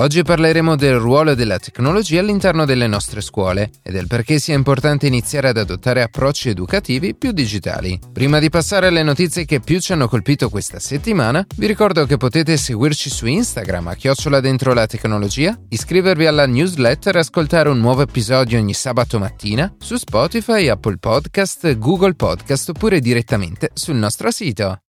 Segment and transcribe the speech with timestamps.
[0.00, 5.06] Oggi parleremo del ruolo della tecnologia all'interno delle nostre scuole e del perché sia importante
[5.06, 8.00] iniziare ad adottare approcci educativi più digitali.
[8.10, 12.16] Prima di passare alle notizie che più ci hanno colpito questa settimana, vi ricordo che
[12.16, 17.78] potete seguirci su Instagram a chiocciola dentro la tecnologia, iscrivervi alla newsletter e ascoltare un
[17.78, 24.30] nuovo episodio ogni sabato mattina su Spotify, Apple Podcast, Google Podcast oppure direttamente sul nostro
[24.30, 24.80] sito.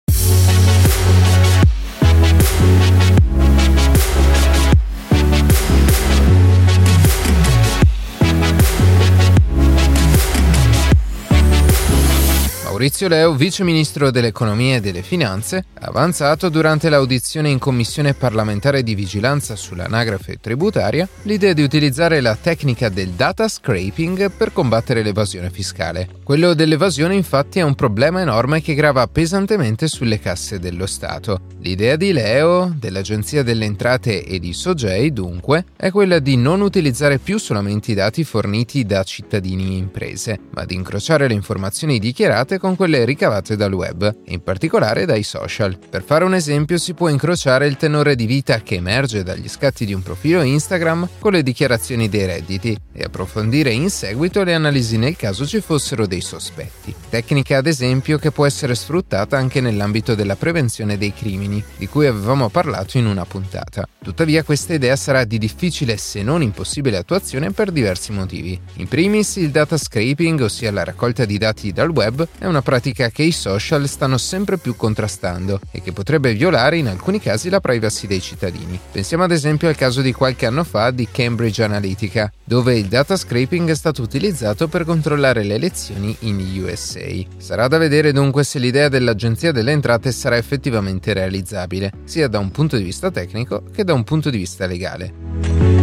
[12.81, 18.83] Maurizio Leo, vice ministro dell'economia e delle finanze, ha avanzato durante l'audizione in commissione parlamentare
[18.83, 25.51] di vigilanza sull'anagrafe tributaria l'idea di utilizzare la tecnica del data scraping per combattere l'evasione
[25.51, 26.09] fiscale.
[26.25, 31.49] Quello dell'evasione infatti è un problema enorme che grava pesantemente sulle casse dello Stato.
[31.59, 37.19] L'idea di Leo, dell'Agenzia delle Entrate e di Sogei, dunque, è quella di non utilizzare
[37.19, 42.59] più solamente i dati forniti da cittadini e imprese, ma di incrociare le informazioni dichiarate
[42.59, 45.77] con con quelle ricavate dal web, in particolare dai social.
[45.77, 49.85] Per fare un esempio si può incrociare il tenore di vita che emerge dagli scatti
[49.85, 54.99] di un profilo Instagram con le dichiarazioni dei redditi e approfondire in seguito le analisi
[54.99, 56.95] nel caso ci fossero dei sospetti.
[57.09, 62.07] Tecnica ad esempio che può essere sfruttata anche nell'ambito della prevenzione dei crimini, di cui
[62.07, 63.89] avevamo parlato in una puntata.
[64.01, 68.59] Tuttavia questa idea sarà di difficile se non impossibile attuazione per diversi motivi.
[68.75, 73.11] In primis il data scraping, ossia la raccolta di dati dal web, è una pratica
[73.11, 77.61] che i social stanno sempre più contrastando e che potrebbe violare in alcuni casi la
[77.61, 78.79] privacy dei cittadini.
[78.91, 83.17] Pensiamo ad esempio al caso di qualche anno fa di Cambridge Analytica, dove il data
[83.17, 87.09] scraping è stato utilizzato per controllare le elezioni in USA.
[87.39, 92.51] Sarà da vedere dunque se l'idea dell'Agenzia delle Entrate sarà effettivamente realizzabile, sia da un
[92.51, 95.80] punto di vista tecnico che da un punto di vista legale.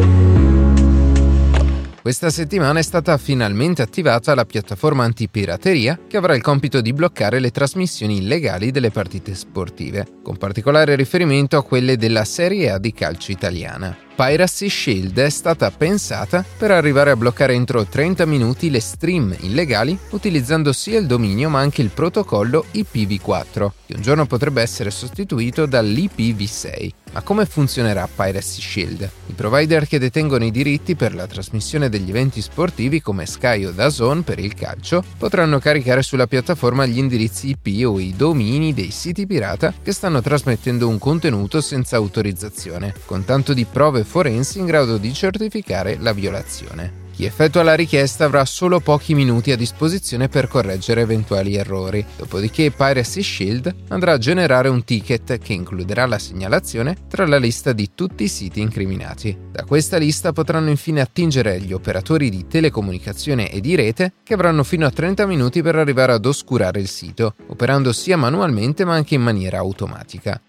[2.07, 7.41] Questa settimana è stata finalmente attivata la piattaforma antipirateria che avrà il compito di bloccare
[7.41, 12.93] le trasmissioni illegali delle partite sportive, con particolare riferimento a quelle della Serie A di
[12.93, 14.06] calcio italiana.
[14.17, 19.95] Piracy Shield è stata pensata per arrivare a bloccare entro 30 minuti le stream illegali
[20.09, 25.67] utilizzando sia il dominio ma anche il protocollo IPv4, che un giorno potrebbe essere sostituito
[25.67, 26.91] dall'IPv6.
[27.13, 29.09] Ma come funzionerà Piracy Shield?
[29.27, 33.71] I provider che detengono i diritti per la trasmissione degli eventi sportivi come Sky o
[33.71, 38.91] DAZN per il calcio potranno caricare sulla piattaforma gli indirizzi IP o i domini dei
[38.91, 44.65] siti pirata che stanno trasmettendo un contenuto senza autorizzazione, con tanto di prove forensi in
[44.65, 47.05] grado di certificare la violazione.
[47.17, 52.69] Chi effettua la richiesta avrà solo pochi minuti a disposizione per correggere eventuali errori, dopodiché
[52.69, 57.89] Piracy Shield andrà a generare un ticket che includerà la segnalazione tra la lista di
[57.95, 59.35] tutti i siti incriminati.
[59.51, 64.63] Da questa lista potranno infine attingere gli operatori di telecomunicazione e di rete che avranno
[64.63, 69.15] fino a 30 minuti per arrivare ad oscurare il sito, operando sia manualmente ma anche
[69.15, 70.39] in maniera automatica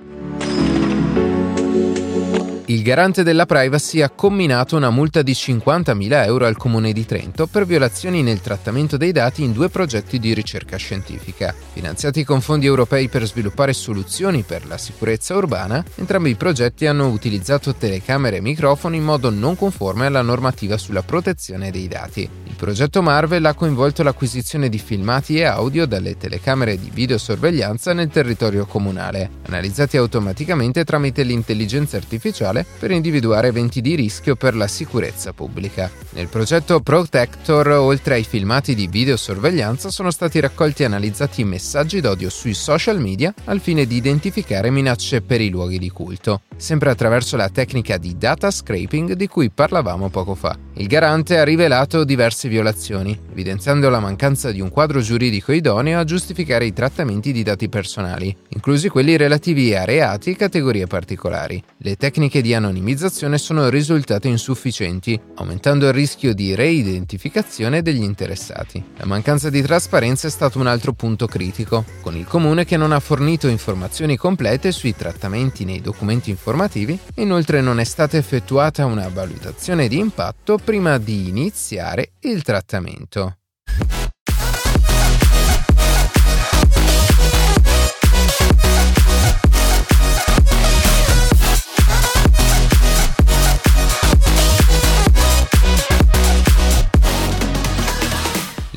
[2.70, 7.46] il garante della privacy ha comminato una multa di 50.000 euro al Comune di Trento
[7.46, 11.54] per violazioni nel trattamento dei dati in due progetti di ricerca scientifica.
[11.72, 17.08] Finanziati con fondi europei per sviluppare soluzioni per la sicurezza urbana, entrambi i progetti hanno
[17.08, 22.28] utilizzato telecamere e microfoni in modo non conforme alla normativa sulla protezione dei dati.
[22.44, 28.08] Il progetto Marvel ha coinvolto l'acquisizione di filmati e audio dalle telecamere di videosorveglianza nel
[28.08, 34.66] territorio comunale, analizzati automaticamente tramite l'intelligenza artificiale digitale per individuare eventi di rischio per la
[34.66, 35.90] sicurezza pubblica.
[36.10, 42.30] Nel progetto Protector, oltre ai filmati di videosorveglianza, sono stati raccolti e analizzati messaggi d'odio
[42.30, 47.36] sui social media al fine di identificare minacce per i luoghi di culto, sempre attraverso
[47.36, 50.56] la tecnica di data scraping di cui parlavamo poco fa.
[50.78, 56.04] Il garante ha rivelato diverse violazioni, evidenziando la mancanza di un quadro giuridico idoneo a
[56.04, 61.60] giustificare i trattamenti di dati personali, inclusi quelli relativi a reati e categorie particolari.
[61.78, 68.80] Le tecniche di anonimizzazione sono risultate insufficienti, aumentando il rischio di reidentificazione degli interessati.
[68.98, 72.92] La mancanza di trasparenza è stato un altro punto critico, con il comune che non
[72.92, 79.08] ha fornito informazioni complete sui trattamenti nei documenti informativi inoltre non è stata effettuata una
[79.08, 83.38] valutazione di impatto prima di iniziare il trattamento.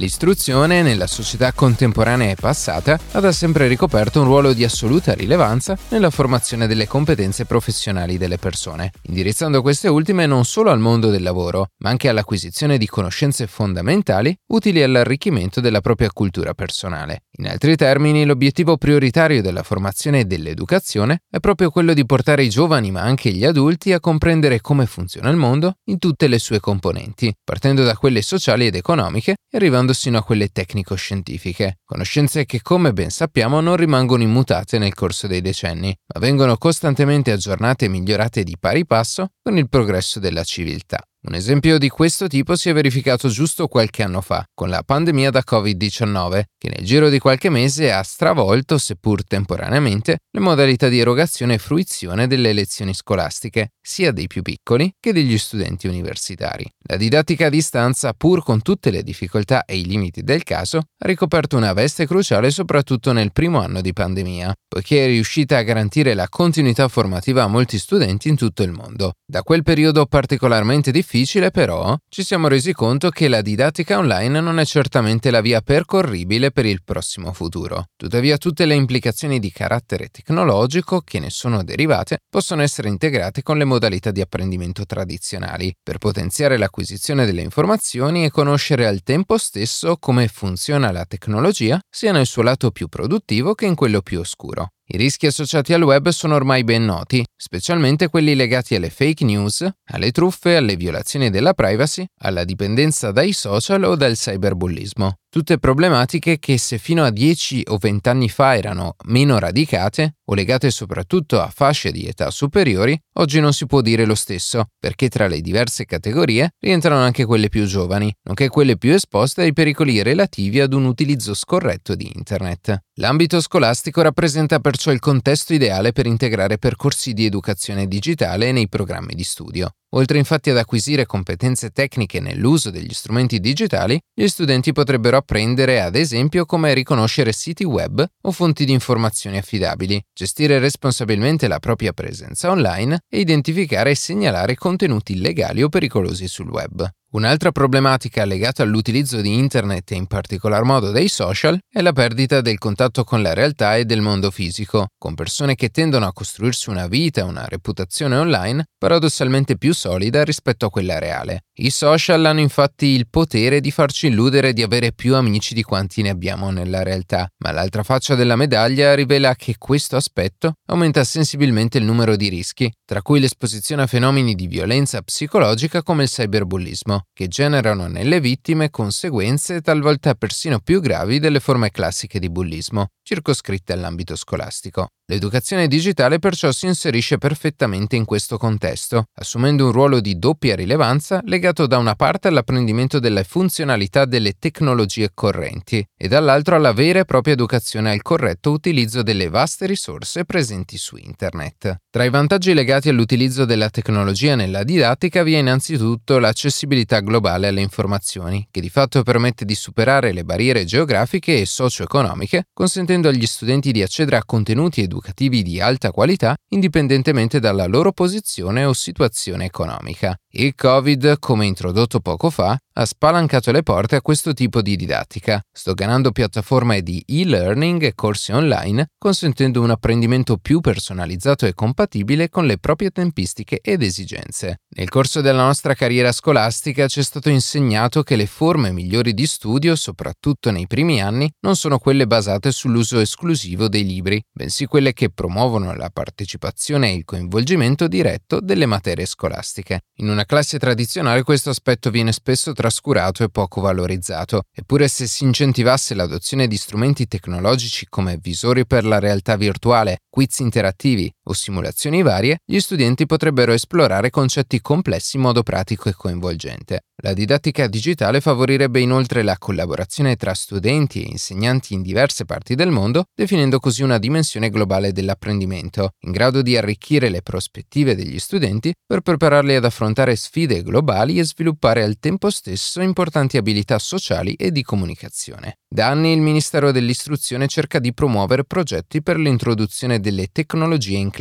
[0.01, 5.77] L'istruzione nella società contemporanea e passata ha da sempre ricoperto un ruolo di assoluta rilevanza
[5.89, 11.21] nella formazione delle competenze professionali delle persone, indirizzando queste ultime non solo al mondo del
[11.21, 17.25] lavoro, ma anche all'acquisizione di conoscenze fondamentali utili all'arricchimento della propria cultura personale.
[17.41, 22.49] In altri termini, l'obiettivo prioritario della formazione e dell'educazione è proprio quello di portare i
[22.49, 26.59] giovani, ma anche gli adulti, a comprendere come funziona il mondo in tutte le sue
[26.59, 32.61] componenti, partendo da quelle sociali ed economiche e arrivando sino a quelle tecnico-scientifiche, conoscenze che
[32.61, 37.89] come ben sappiamo non rimangono immutate nel corso dei decenni, ma vengono costantemente aggiornate e
[37.89, 41.03] migliorate di pari passo con il progresso della civiltà.
[41.23, 45.29] Un esempio di questo tipo si è verificato giusto qualche anno fa, con la pandemia
[45.29, 50.97] da Covid-19, che nel giro di qualche mese ha stravolto, seppur temporaneamente, le modalità di
[50.97, 56.67] erogazione e fruizione delle lezioni scolastiche, sia dei più piccoli che degli studenti universitari.
[56.85, 61.07] La didattica a distanza, pur con tutte le difficoltà e i limiti del caso, ha
[61.07, 66.15] ricoperto una veste cruciale soprattutto nel primo anno di pandemia, poiché è riuscita a garantire
[66.15, 69.13] la continuità formativa a molti studenti in tutto il mondo.
[69.23, 74.59] Da quel periodo particolarmente difficile, però, ci siamo resi conto che la didattica online non
[74.59, 77.85] è certamente la via percorribile per il prossimo futuro.
[77.95, 83.57] Tuttavia tutte le implicazioni di carattere tecnologico che ne sono derivate possono essere integrate con
[83.57, 89.97] le modalità di apprendimento tradizionali, per potenziare l'acquisizione delle informazioni e conoscere al tempo stesso
[89.97, 94.71] come funziona la tecnologia sia nel suo lato più produttivo che in quello più oscuro.
[94.93, 99.65] I rischi associati al web sono ormai ben noti, specialmente quelli legati alle fake news,
[99.85, 105.15] alle truffe, alle violazioni della privacy, alla dipendenza dai social o dal cyberbullismo.
[105.33, 110.33] Tutte problematiche che se fino a 10 o 20 anni fa erano meno radicate o
[110.33, 115.07] legate soprattutto a fasce di età superiori, oggi non si può dire lo stesso, perché
[115.07, 120.01] tra le diverse categorie rientrano anche quelle più giovani, nonché quelle più esposte ai pericoli
[120.01, 122.79] relativi ad un utilizzo scorretto di Internet.
[122.95, 129.13] L'ambito scolastico rappresenta perciò il contesto ideale per integrare percorsi di educazione digitale nei programmi
[129.13, 129.75] di studio.
[129.93, 135.95] Oltre infatti ad acquisire competenze tecniche nell'uso degli strumenti digitali, gli studenti potrebbero apprendere ad
[135.95, 142.49] esempio come riconoscere siti web o fonti di informazioni affidabili, gestire responsabilmente la propria presenza
[142.49, 146.91] online e identificare e segnalare contenuti illegali o pericolosi sul web.
[147.13, 152.39] Un'altra problematica legata all'utilizzo di Internet e in particolar modo dei social è la perdita
[152.39, 156.69] del contatto con la realtà e del mondo fisico, con persone che tendono a costruirsi
[156.69, 161.41] una vita e una reputazione online paradossalmente più solida rispetto a quella reale.
[161.55, 166.01] I social hanno infatti il potere di farci illudere di avere più amici di quanti
[166.01, 171.77] ne abbiamo nella realtà, ma l'altra faccia della medaglia rivela che questo aspetto aumenta sensibilmente
[171.77, 177.00] il numero di rischi, tra cui l'esposizione a fenomeni di violenza psicologica come il cyberbullismo
[177.13, 183.73] che generano nelle vittime conseguenze talvolta persino più gravi delle forme classiche di bullismo, circoscritte
[183.73, 184.89] all'ambito scolastico.
[185.11, 191.19] L'educazione digitale perciò si inserisce perfettamente in questo contesto, assumendo un ruolo di doppia rilevanza
[191.25, 197.03] legato da una parte all'apprendimento delle funzionalità delle tecnologie correnti e dall'altro alla vera e
[197.03, 201.81] propria educazione al corretto utilizzo delle vaste risorse presenti su Internet.
[201.89, 207.59] Tra i vantaggi legati all'utilizzo della tecnologia nella didattica vi è innanzitutto l'accessibilità globale alle
[207.59, 213.73] informazioni, che di fatto permette di superare le barriere geografiche e socio-economiche, consentendo agli studenti
[213.73, 219.45] di accedere a contenuti educativi educativi di alta qualità indipendentemente dalla loro posizione o situazione
[219.45, 220.15] economica.
[220.33, 225.41] Il Covid, come introdotto poco fa, ha spalancato le porte a questo tipo di didattica,
[225.51, 232.45] sdoganando piattaforme di e-learning e corsi online, consentendo un apprendimento più personalizzato e compatibile con
[232.45, 234.61] le proprie tempistiche ed esigenze.
[234.75, 239.25] Nel corso della nostra carriera scolastica ci è stato insegnato che le forme migliori di
[239.25, 244.93] studio, soprattutto nei primi anni, non sono quelle basate sull'uso esclusivo dei libri, bensì quelle
[244.93, 249.81] che promuovono la partecipazione e il coinvolgimento diretto delle materie scolastiche.
[249.95, 255.23] In una classe tradizionale questo aspetto viene spesso trascurato e poco valorizzato, eppure se si
[255.23, 262.01] incentivasse l'adozione di strumenti tecnologici come visori per la realtà virtuale, quiz interattivi o simulazioni
[262.01, 266.81] varie, gli studenti potrebbero esplorare concetti complessi in modo pratico e coinvolgente.
[267.03, 272.69] La didattica digitale favorirebbe inoltre la collaborazione tra studenti e insegnanti in diverse parti del
[272.69, 278.71] mondo, definendo così una dimensione globale dell'apprendimento, in grado di arricchire le prospettive degli studenti
[278.85, 284.51] per prepararli ad affrontare sfide globali e sviluppare al tempo stesso importanti abilità sociali e
[284.51, 285.57] di comunicazione.
[285.67, 291.20] Da anni il Ministero dell'Istruzione cerca di promuovere progetti per l'introduzione delle tecnologie in classe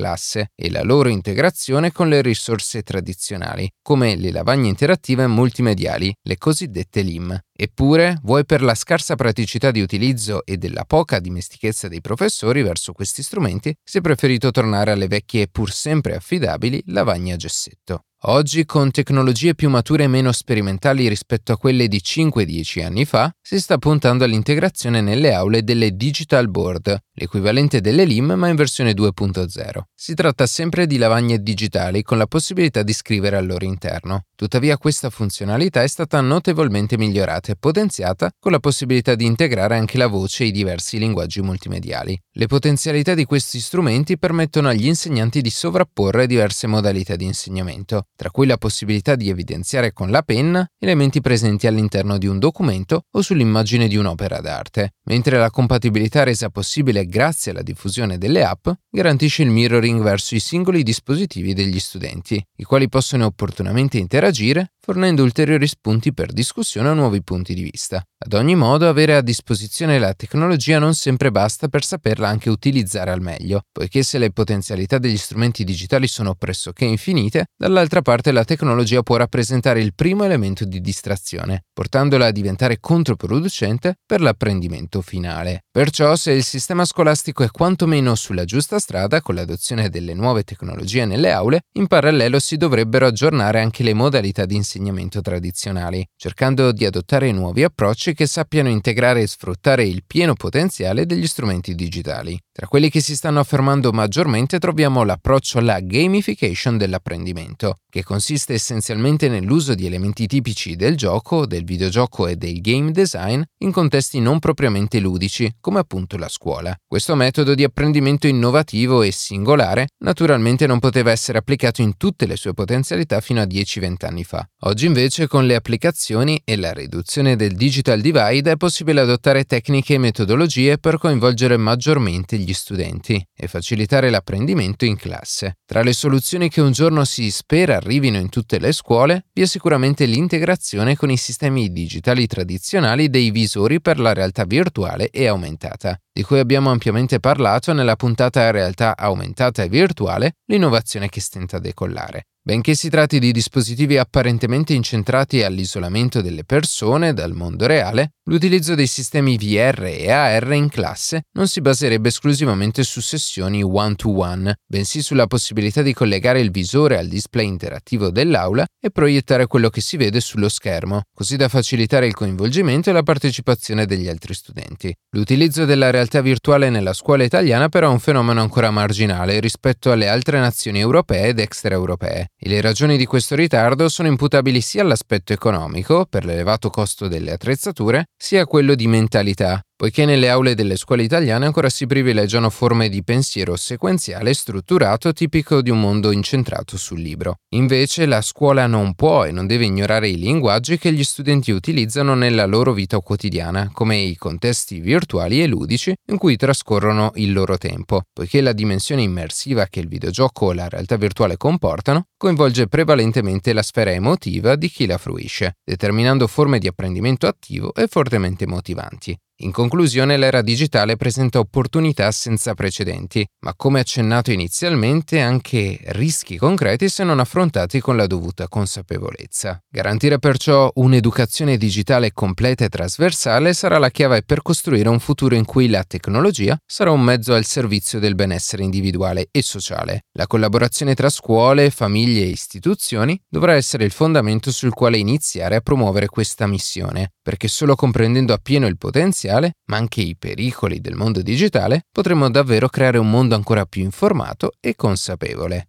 [0.55, 7.03] e la loro integrazione con le risorse tradizionali, come le lavagne interattive multimediali, le cosiddette
[7.03, 7.39] LIM.
[7.53, 12.93] Eppure, vuoi per la scarsa praticità di utilizzo e della poca dimestichezza dei professori verso
[12.93, 18.05] questi strumenti, si è preferito tornare alle vecchie e pur sempre affidabili lavagne a gessetto.
[18.25, 23.35] Oggi, con tecnologie più mature e meno sperimentali rispetto a quelle di 5-10 anni fa,
[23.41, 28.93] si sta puntando all'integrazione nelle aule delle digital board, l'equivalente delle LIM ma in versione
[28.93, 29.81] 2.0.
[29.95, 34.25] Si tratta sempre di lavagne digitali con la possibilità di scrivere al loro interno.
[34.35, 39.97] Tuttavia questa funzionalità è stata notevolmente migliorata e potenziata con la possibilità di integrare anche
[39.97, 42.21] la voce e i diversi linguaggi multimediali.
[42.33, 48.31] Le potenzialità di questi strumenti permettono agli insegnanti di sovrapporre diverse modalità di insegnamento tra
[48.31, 53.23] cui la possibilità di evidenziare con la penna elementi presenti all'interno di un documento o
[53.23, 59.43] sull'immagine di un'opera d'arte, mentre la compatibilità resa possibile grazie alla diffusione delle app garantisce
[59.43, 65.67] il mirroring verso i singoli dispositivi degli studenti, i quali possono opportunamente interagire fornendo ulteriori
[65.67, 68.05] spunti per discussione o nuovi punti di vista.
[68.23, 73.11] Ad ogni modo, avere a disposizione la tecnologia non sempre basta per saperla anche utilizzare
[73.11, 78.45] al meglio, poiché se le potenzialità degli strumenti digitali sono pressoché infinite, dall'altra parte la
[78.45, 85.63] tecnologia può rappresentare il primo elemento di distrazione, portandola a diventare controproducente per l'apprendimento finale.
[85.71, 91.07] Perciò, se il sistema scolastico è quantomeno sulla giusta strada con l'adozione delle nuove tecnologie
[91.07, 96.85] nelle aule, in parallelo si dovrebbero aggiornare anche le modalità di insegnamento tradizionali, cercando di
[96.85, 102.39] adottare nuovi approcci che sappiano integrare e sfruttare il pieno potenziale degli strumenti digitali.
[102.53, 109.29] Tra quelli che si stanno affermando maggiormente troviamo l'approccio alla gamification dell'apprendimento, che consiste essenzialmente
[109.29, 114.39] nell'uso di elementi tipici del gioco, del videogioco e del game design in contesti non
[114.39, 116.75] propriamente ludici, come appunto la scuola.
[116.87, 122.37] Questo metodo di apprendimento innovativo e singolare naturalmente non poteva essere applicato in tutte le
[122.37, 124.49] sue potenzialità fino a 10-20 anni fa.
[124.61, 129.95] Oggi invece con le applicazioni e la riduzione del digital divide è possibile adottare tecniche
[129.95, 135.59] e metodologie per coinvolgere maggiormente gli studenti e facilitare l'apprendimento in classe.
[135.65, 139.47] Tra le soluzioni che un giorno si spera arrivino in tutte le scuole vi è
[139.47, 145.99] sicuramente l'integrazione con i sistemi digitali tradizionali dei visori per la realtà virtuale e aumentata,
[146.13, 151.61] di cui abbiamo ampiamente parlato nella puntata Realtà aumentata e virtuale, l'innovazione che stenta a
[151.61, 152.25] decollare.
[152.43, 158.87] Benché si tratti di dispositivi apparentemente incentrati all'isolamento delle persone dal mondo reale, l'utilizzo dei
[158.87, 165.27] sistemi VR e AR in classe non si baserebbe esclusivamente su sessioni one-to-one, bensì sulla
[165.27, 170.21] possibilità di collegare il visore al display interattivo dell'aula e proiettare quello che si vede
[170.21, 174.91] sullo schermo, così da facilitare il coinvolgimento e la partecipazione degli altri studenti.
[175.11, 180.09] L'utilizzo della realtà virtuale nella scuola italiana però è un fenomeno ancora marginale rispetto alle
[180.09, 185.35] altre nazioni europee ed extraeuropee e le ragioni di questo ritardo sono imputabili sia all'aspetto
[185.35, 190.77] economico, per l'elevato costo delle attrezzature, sia a quello di mentalità, poiché nelle aule delle
[190.77, 196.11] scuole italiane ancora si privilegiano forme di pensiero sequenziale e strutturato tipico di un mondo
[196.11, 197.37] incentrato sul libro.
[197.55, 202.15] Invece la scuola non può e non deve ignorare i linguaggi che gli studenti utilizzano
[202.15, 207.57] nella loro vita quotidiana, come i contesti virtuali e ludici in cui trascorrono il loro
[207.57, 213.55] tempo, poiché la dimensione immersiva che il videogioco o la realtà virtuale comportano coinvolge prevalentemente
[213.55, 219.17] la sfera emotiva di chi la fruisce, determinando forme di apprendimento attivo e fortemente motivanti.
[219.43, 226.91] In conclusione, l'era digitale presenta opportunità senza precedenti, ma come accennato inizialmente anche rischi concreti
[226.91, 229.59] se non affrontati con la dovuta consapevolezza.
[229.67, 235.47] Garantire perciò un'educazione digitale completa e trasversale sarà la chiave per costruire un futuro in
[235.47, 240.05] cui la tecnologia sarà un mezzo al servizio del benessere individuale e sociale.
[240.19, 245.61] La collaborazione tra scuole, famiglie e istituzioni dovrà essere il fondamento sul quale iniziare a
[245.61, 250.97] promuovere questa missione, perché solo comprendendo appieno il potenziale potenziale, ma anche i pericoli del
[250.97, 255.69] mondo digitale, potremo davvero creare un mondo ancora più informato e consapevole.